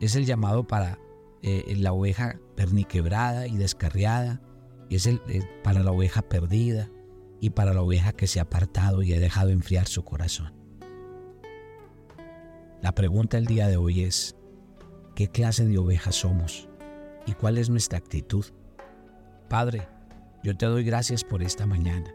Es 0.00 0.16
el 0.16 0.24
llamado 0.24 0.66
para 0.66 0.98
eh, 1.42 1.74
la 1.76 1.92
oveja 1.92 2.40
perniquebrada 2.54 3.46
y 3.46 3.58
descarriada. 3.58 4.40
Es 4.88 5.06
el, 5.06 5.20
eh, 5.28 5.42
para 5.62 5.82
la 5.82 5.92
oveja 5.92 6.22
perdida 6.22 6.90
y 7.42 7.50
para 7.50 7.74
la 7.74 7.82
oveja 7.82 8.12
que 8.12 8.26
se 8.26 8.38
ha 8.38 8.44
apartado 8.44 9.02
y 9.02 9.12
ha 9.12 9.20
dejado 9.20 9.50
enfriar 9.50 9.86
su 9.86 10.02
corazón. 10.02 10.54
La 12.80 12.94
pregunta 12.94 13.36
del 13.36 13.46
día 13.46 13.68
de 13.68 13.76
hoy 13.76 14.02
es, 14.02 14.36
¿qué 15.16 15.28
clase 15.28 15.64
de 15.64 15.78
oveja 15.78 16.12
somos? 16.12 16.68
¿Y 17.26 17.32
cuál 17.32 17.56
es 17.56 17.70
nuestra 17.70 17.98
actitud? 17.98 18.44
Padre, 19.48 19.88
yo 20.44 20.54
te 20.56 20.66
doy 20.66 20.84
gracias 20.84 21.24
por 21.24 21.42
esta 21.42 21.64
mañana. 21.66 22.14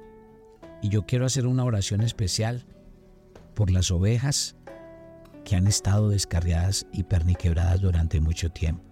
Y 0.84 0.90
yo 0.90 1.08
quiero 1.08 1.26
hacer 1.26 1.48
una 1.48 1.66
oración 1.66 2.02
especial 2.02 2.64
por 3.56 3.72
las 3.72 3.90
ovejas 3.90 4.56
que 5.44 5.56
han 5.56 5.66
estado 5.66 6.10
descarriadas 6.10 6.86
y 6.94 7.04
perniquebradas 7.04 7.82
durante 7.82 8.22
mucho 8.22 8.52
tiempo. 8.52 8.84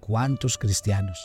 ¿Cuántos 0.00 0.56
cristianos, 0.56 1.20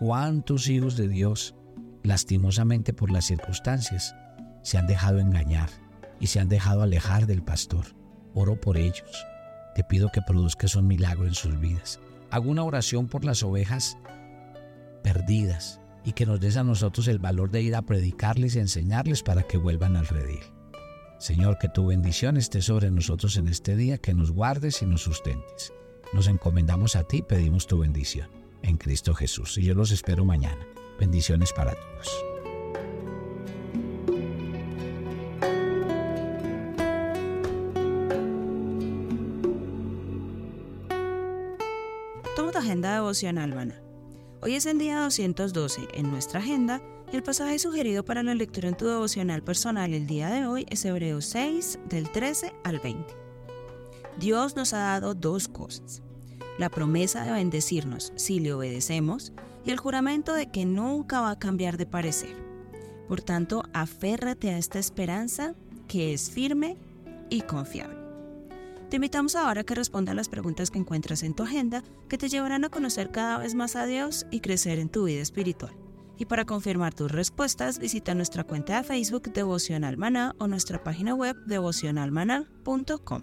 cuántos 0.00 0.68
hijos 0.68 0.96
de 0.96 1.06
Dios, 1.06 1.54
lastimosamente 2.02 2.92
por 2.92 3.12
las 3.12 3.26
circunstancias, 3.26 4.16
se 4.62 4.78
han 4.78 4.88
dejado 4.88 5.20
engañar 5.20 5.70
y 6.18 6.26
se 6.26 6.40
han 6.40 6.48
dejado 6.48 6.82
alejar 6.82 7.26
del 7.26 7.44
pastor? 7.44 7.86
Oro 8.34 8.60
por 8.60 8.76
ellos. 8.76 9.24
Te 9.74 9.84
pido 9.84 10.10
que 10.10 10.22
produzcas 10.22 10.76
un 10.76 10.86
milagro 10.86 11.26
en 11.26 11.34
sus 11.34 11.58
vidas. 11.58 12.00
Hago 12.30 12.50
una 12.50 12.62
oración 12.62 13.08
por 13.08 13.24
las 13.24 13.42
ovejas 13.42 13.96
perdidas 15.02 15.80
y 16.04 16.12
que 16.12 16.26
nos 16.26 16.40
des 16.40 16.56
a 16.56 16.64
nosotros 16.64 17.08
el 17.08 17.18
valor 17.18 17.50
de 17.50 17.62
ir 17.62 17.74
a 17.74 17.82
predicarles 17.82 18.56
y 18.56 18.60
enseñarles 18.60 19.22
para 19.22 19.42
que 19.42 19.58
vuelvan 19.58 19.96
al 19.96 20.06
redil. 20.06 20.40
Señor, 21.18 21.58
que 21.58 21.68
tu 21.68 21.86
bendición 21.86 22.36
esté 22.36 22.60
sobre 22.60 22.90
nosotros 22.90 23.36
en 23.36 23.48
este 23.48 23.76
día, 23.76 23.98
que 23.98 24.14
nos 24.14 24.30
guardes 24.30 24.82
y 24.82 24.86
nos 24.86 25.02
sustentes. 25.02 25.72
Nos 26.12 26.28
encomendamos 26.28 26.96
a 26.96 27.04
ti 27.04 27.18
y 27.18 27.22
pedimos 27.22 27.66
tu 27.66 27.78
bendición. 27.78 28.28
En 28.62 28.76
Cristo 28.76 29.14
Jesús. 29.14 29.58
Y 29.58 29.62
yo 29.62 29.74
los 29.74 29.90
espero 29.90 30.24
mañana. 30.24 30.66
Bendiciones 30.98 31.52
para 31.52 31.74
todos. 31.74 32.33
Hoy 44.42 44.56
es 44.56 44.66
el 44.66 44.78
día 44.78 45.00
212 45.00 45.88
en 45.94 46.10
nuestra 46.10 46.40
agenda 46.40 46.82
y 47.12 47.16
el 47.16 47.22
pasaje 47.22 47.58
sugerido 47.58 48.04
para 48.04 48.22
la 48.22 48.34
lectura 48.34 48.68
en 48.68 48.76
tu 48.76 48.86
devocional 48.86 49.42
personal 49.42 49.94
el 49.94 50.06
día 50.06 50.30
de 50.30 50.46
hoy 50.46 50.66
es 50.68 50.84
Hebreos 50.84 51.24
6 51.26 51.78
del 51.88 52.10
13 52.10 52.52
al 52.64 52.80
20. 52.80 53.14
Dios 54.18 54.56
nos 54.56 54.72
ha 54.72 54.78
dado 54.78 55.14
dos 55.14 55.48
cosas. 55.48 56.02
La 56.58 56.70
promesa 56.70 57.24
de 57.24 57.32
bendecirnos 57.32 58.12
si 58.16 58.40
le 58.40 58.52
obedecemos 58.52 59.32
y 59.64 59.70
el 59.70 59.78
juramento 59.78 60.34
de 60.34 60.50
que 60.50 60.66
nunca 60.66 61.20
va 61.20 61.30
a 61.30 61.38
cambiar 61.38 61.76
de 61.76 61.86
parecer. 61.86 62.34
Por 63.08 63.22
tanto, 63.22 63.62
aférrate 63.72 64.50
a 64.50 64.58
esta 64.58 64.78
esperanza 64.78 65.54
que 65.88 66.12
es 66.14 66.30
firme 66.30 66.76
y 67.30 67.42
confiable. 67.42 68.03
Te 68.94 68.96
invitamos 68.96 69.34
ahora 69.34 69.62
a 69.62 69.64
que 69.64 69.74
respondas 69.74 70.14
las 70.14 70.28
preguntas 70.28 70.70
que 70.70 70.78
encuentras 70.78 71.24
en 71.24 71.34
tu 71.34 71.42
agenda 71.42 71.82
que 72.08 72.16
te 72.16 72.28
llevarán 72.28 72.64
a 72.64 72.68
conocer 72.68 73.10
cada 73.10 73.38
vez 73.38 73.56
más 73.56 73.74
a 73.74 73.86
Dios 73.86 74.24
y 74.30 74.38
crecer 74.38 74.78
en 74.78 74.88
tu 74.88 75.06
vida 75.06 75.20
espiritual. 75.20 75.72
Y 76.16 76.26
para 76.26 76.44
confirmar 76.44 76.94
tus 76.94 77.10
respuestas, 77.10 77.80
visita 77.80 78.14
nuestra 78.14 78.44
cuenta 78.44 78.76
de 78.76 78.84
Facebook 78.84 79.32
Devocional 79.32 79.96
Maná 79.96 80.36
o 80.38 80.46
nuestra 80.46 80.84
página 80.84 81.12
web 81.12 81.34
devocionalmaná.com. 81.44 83.22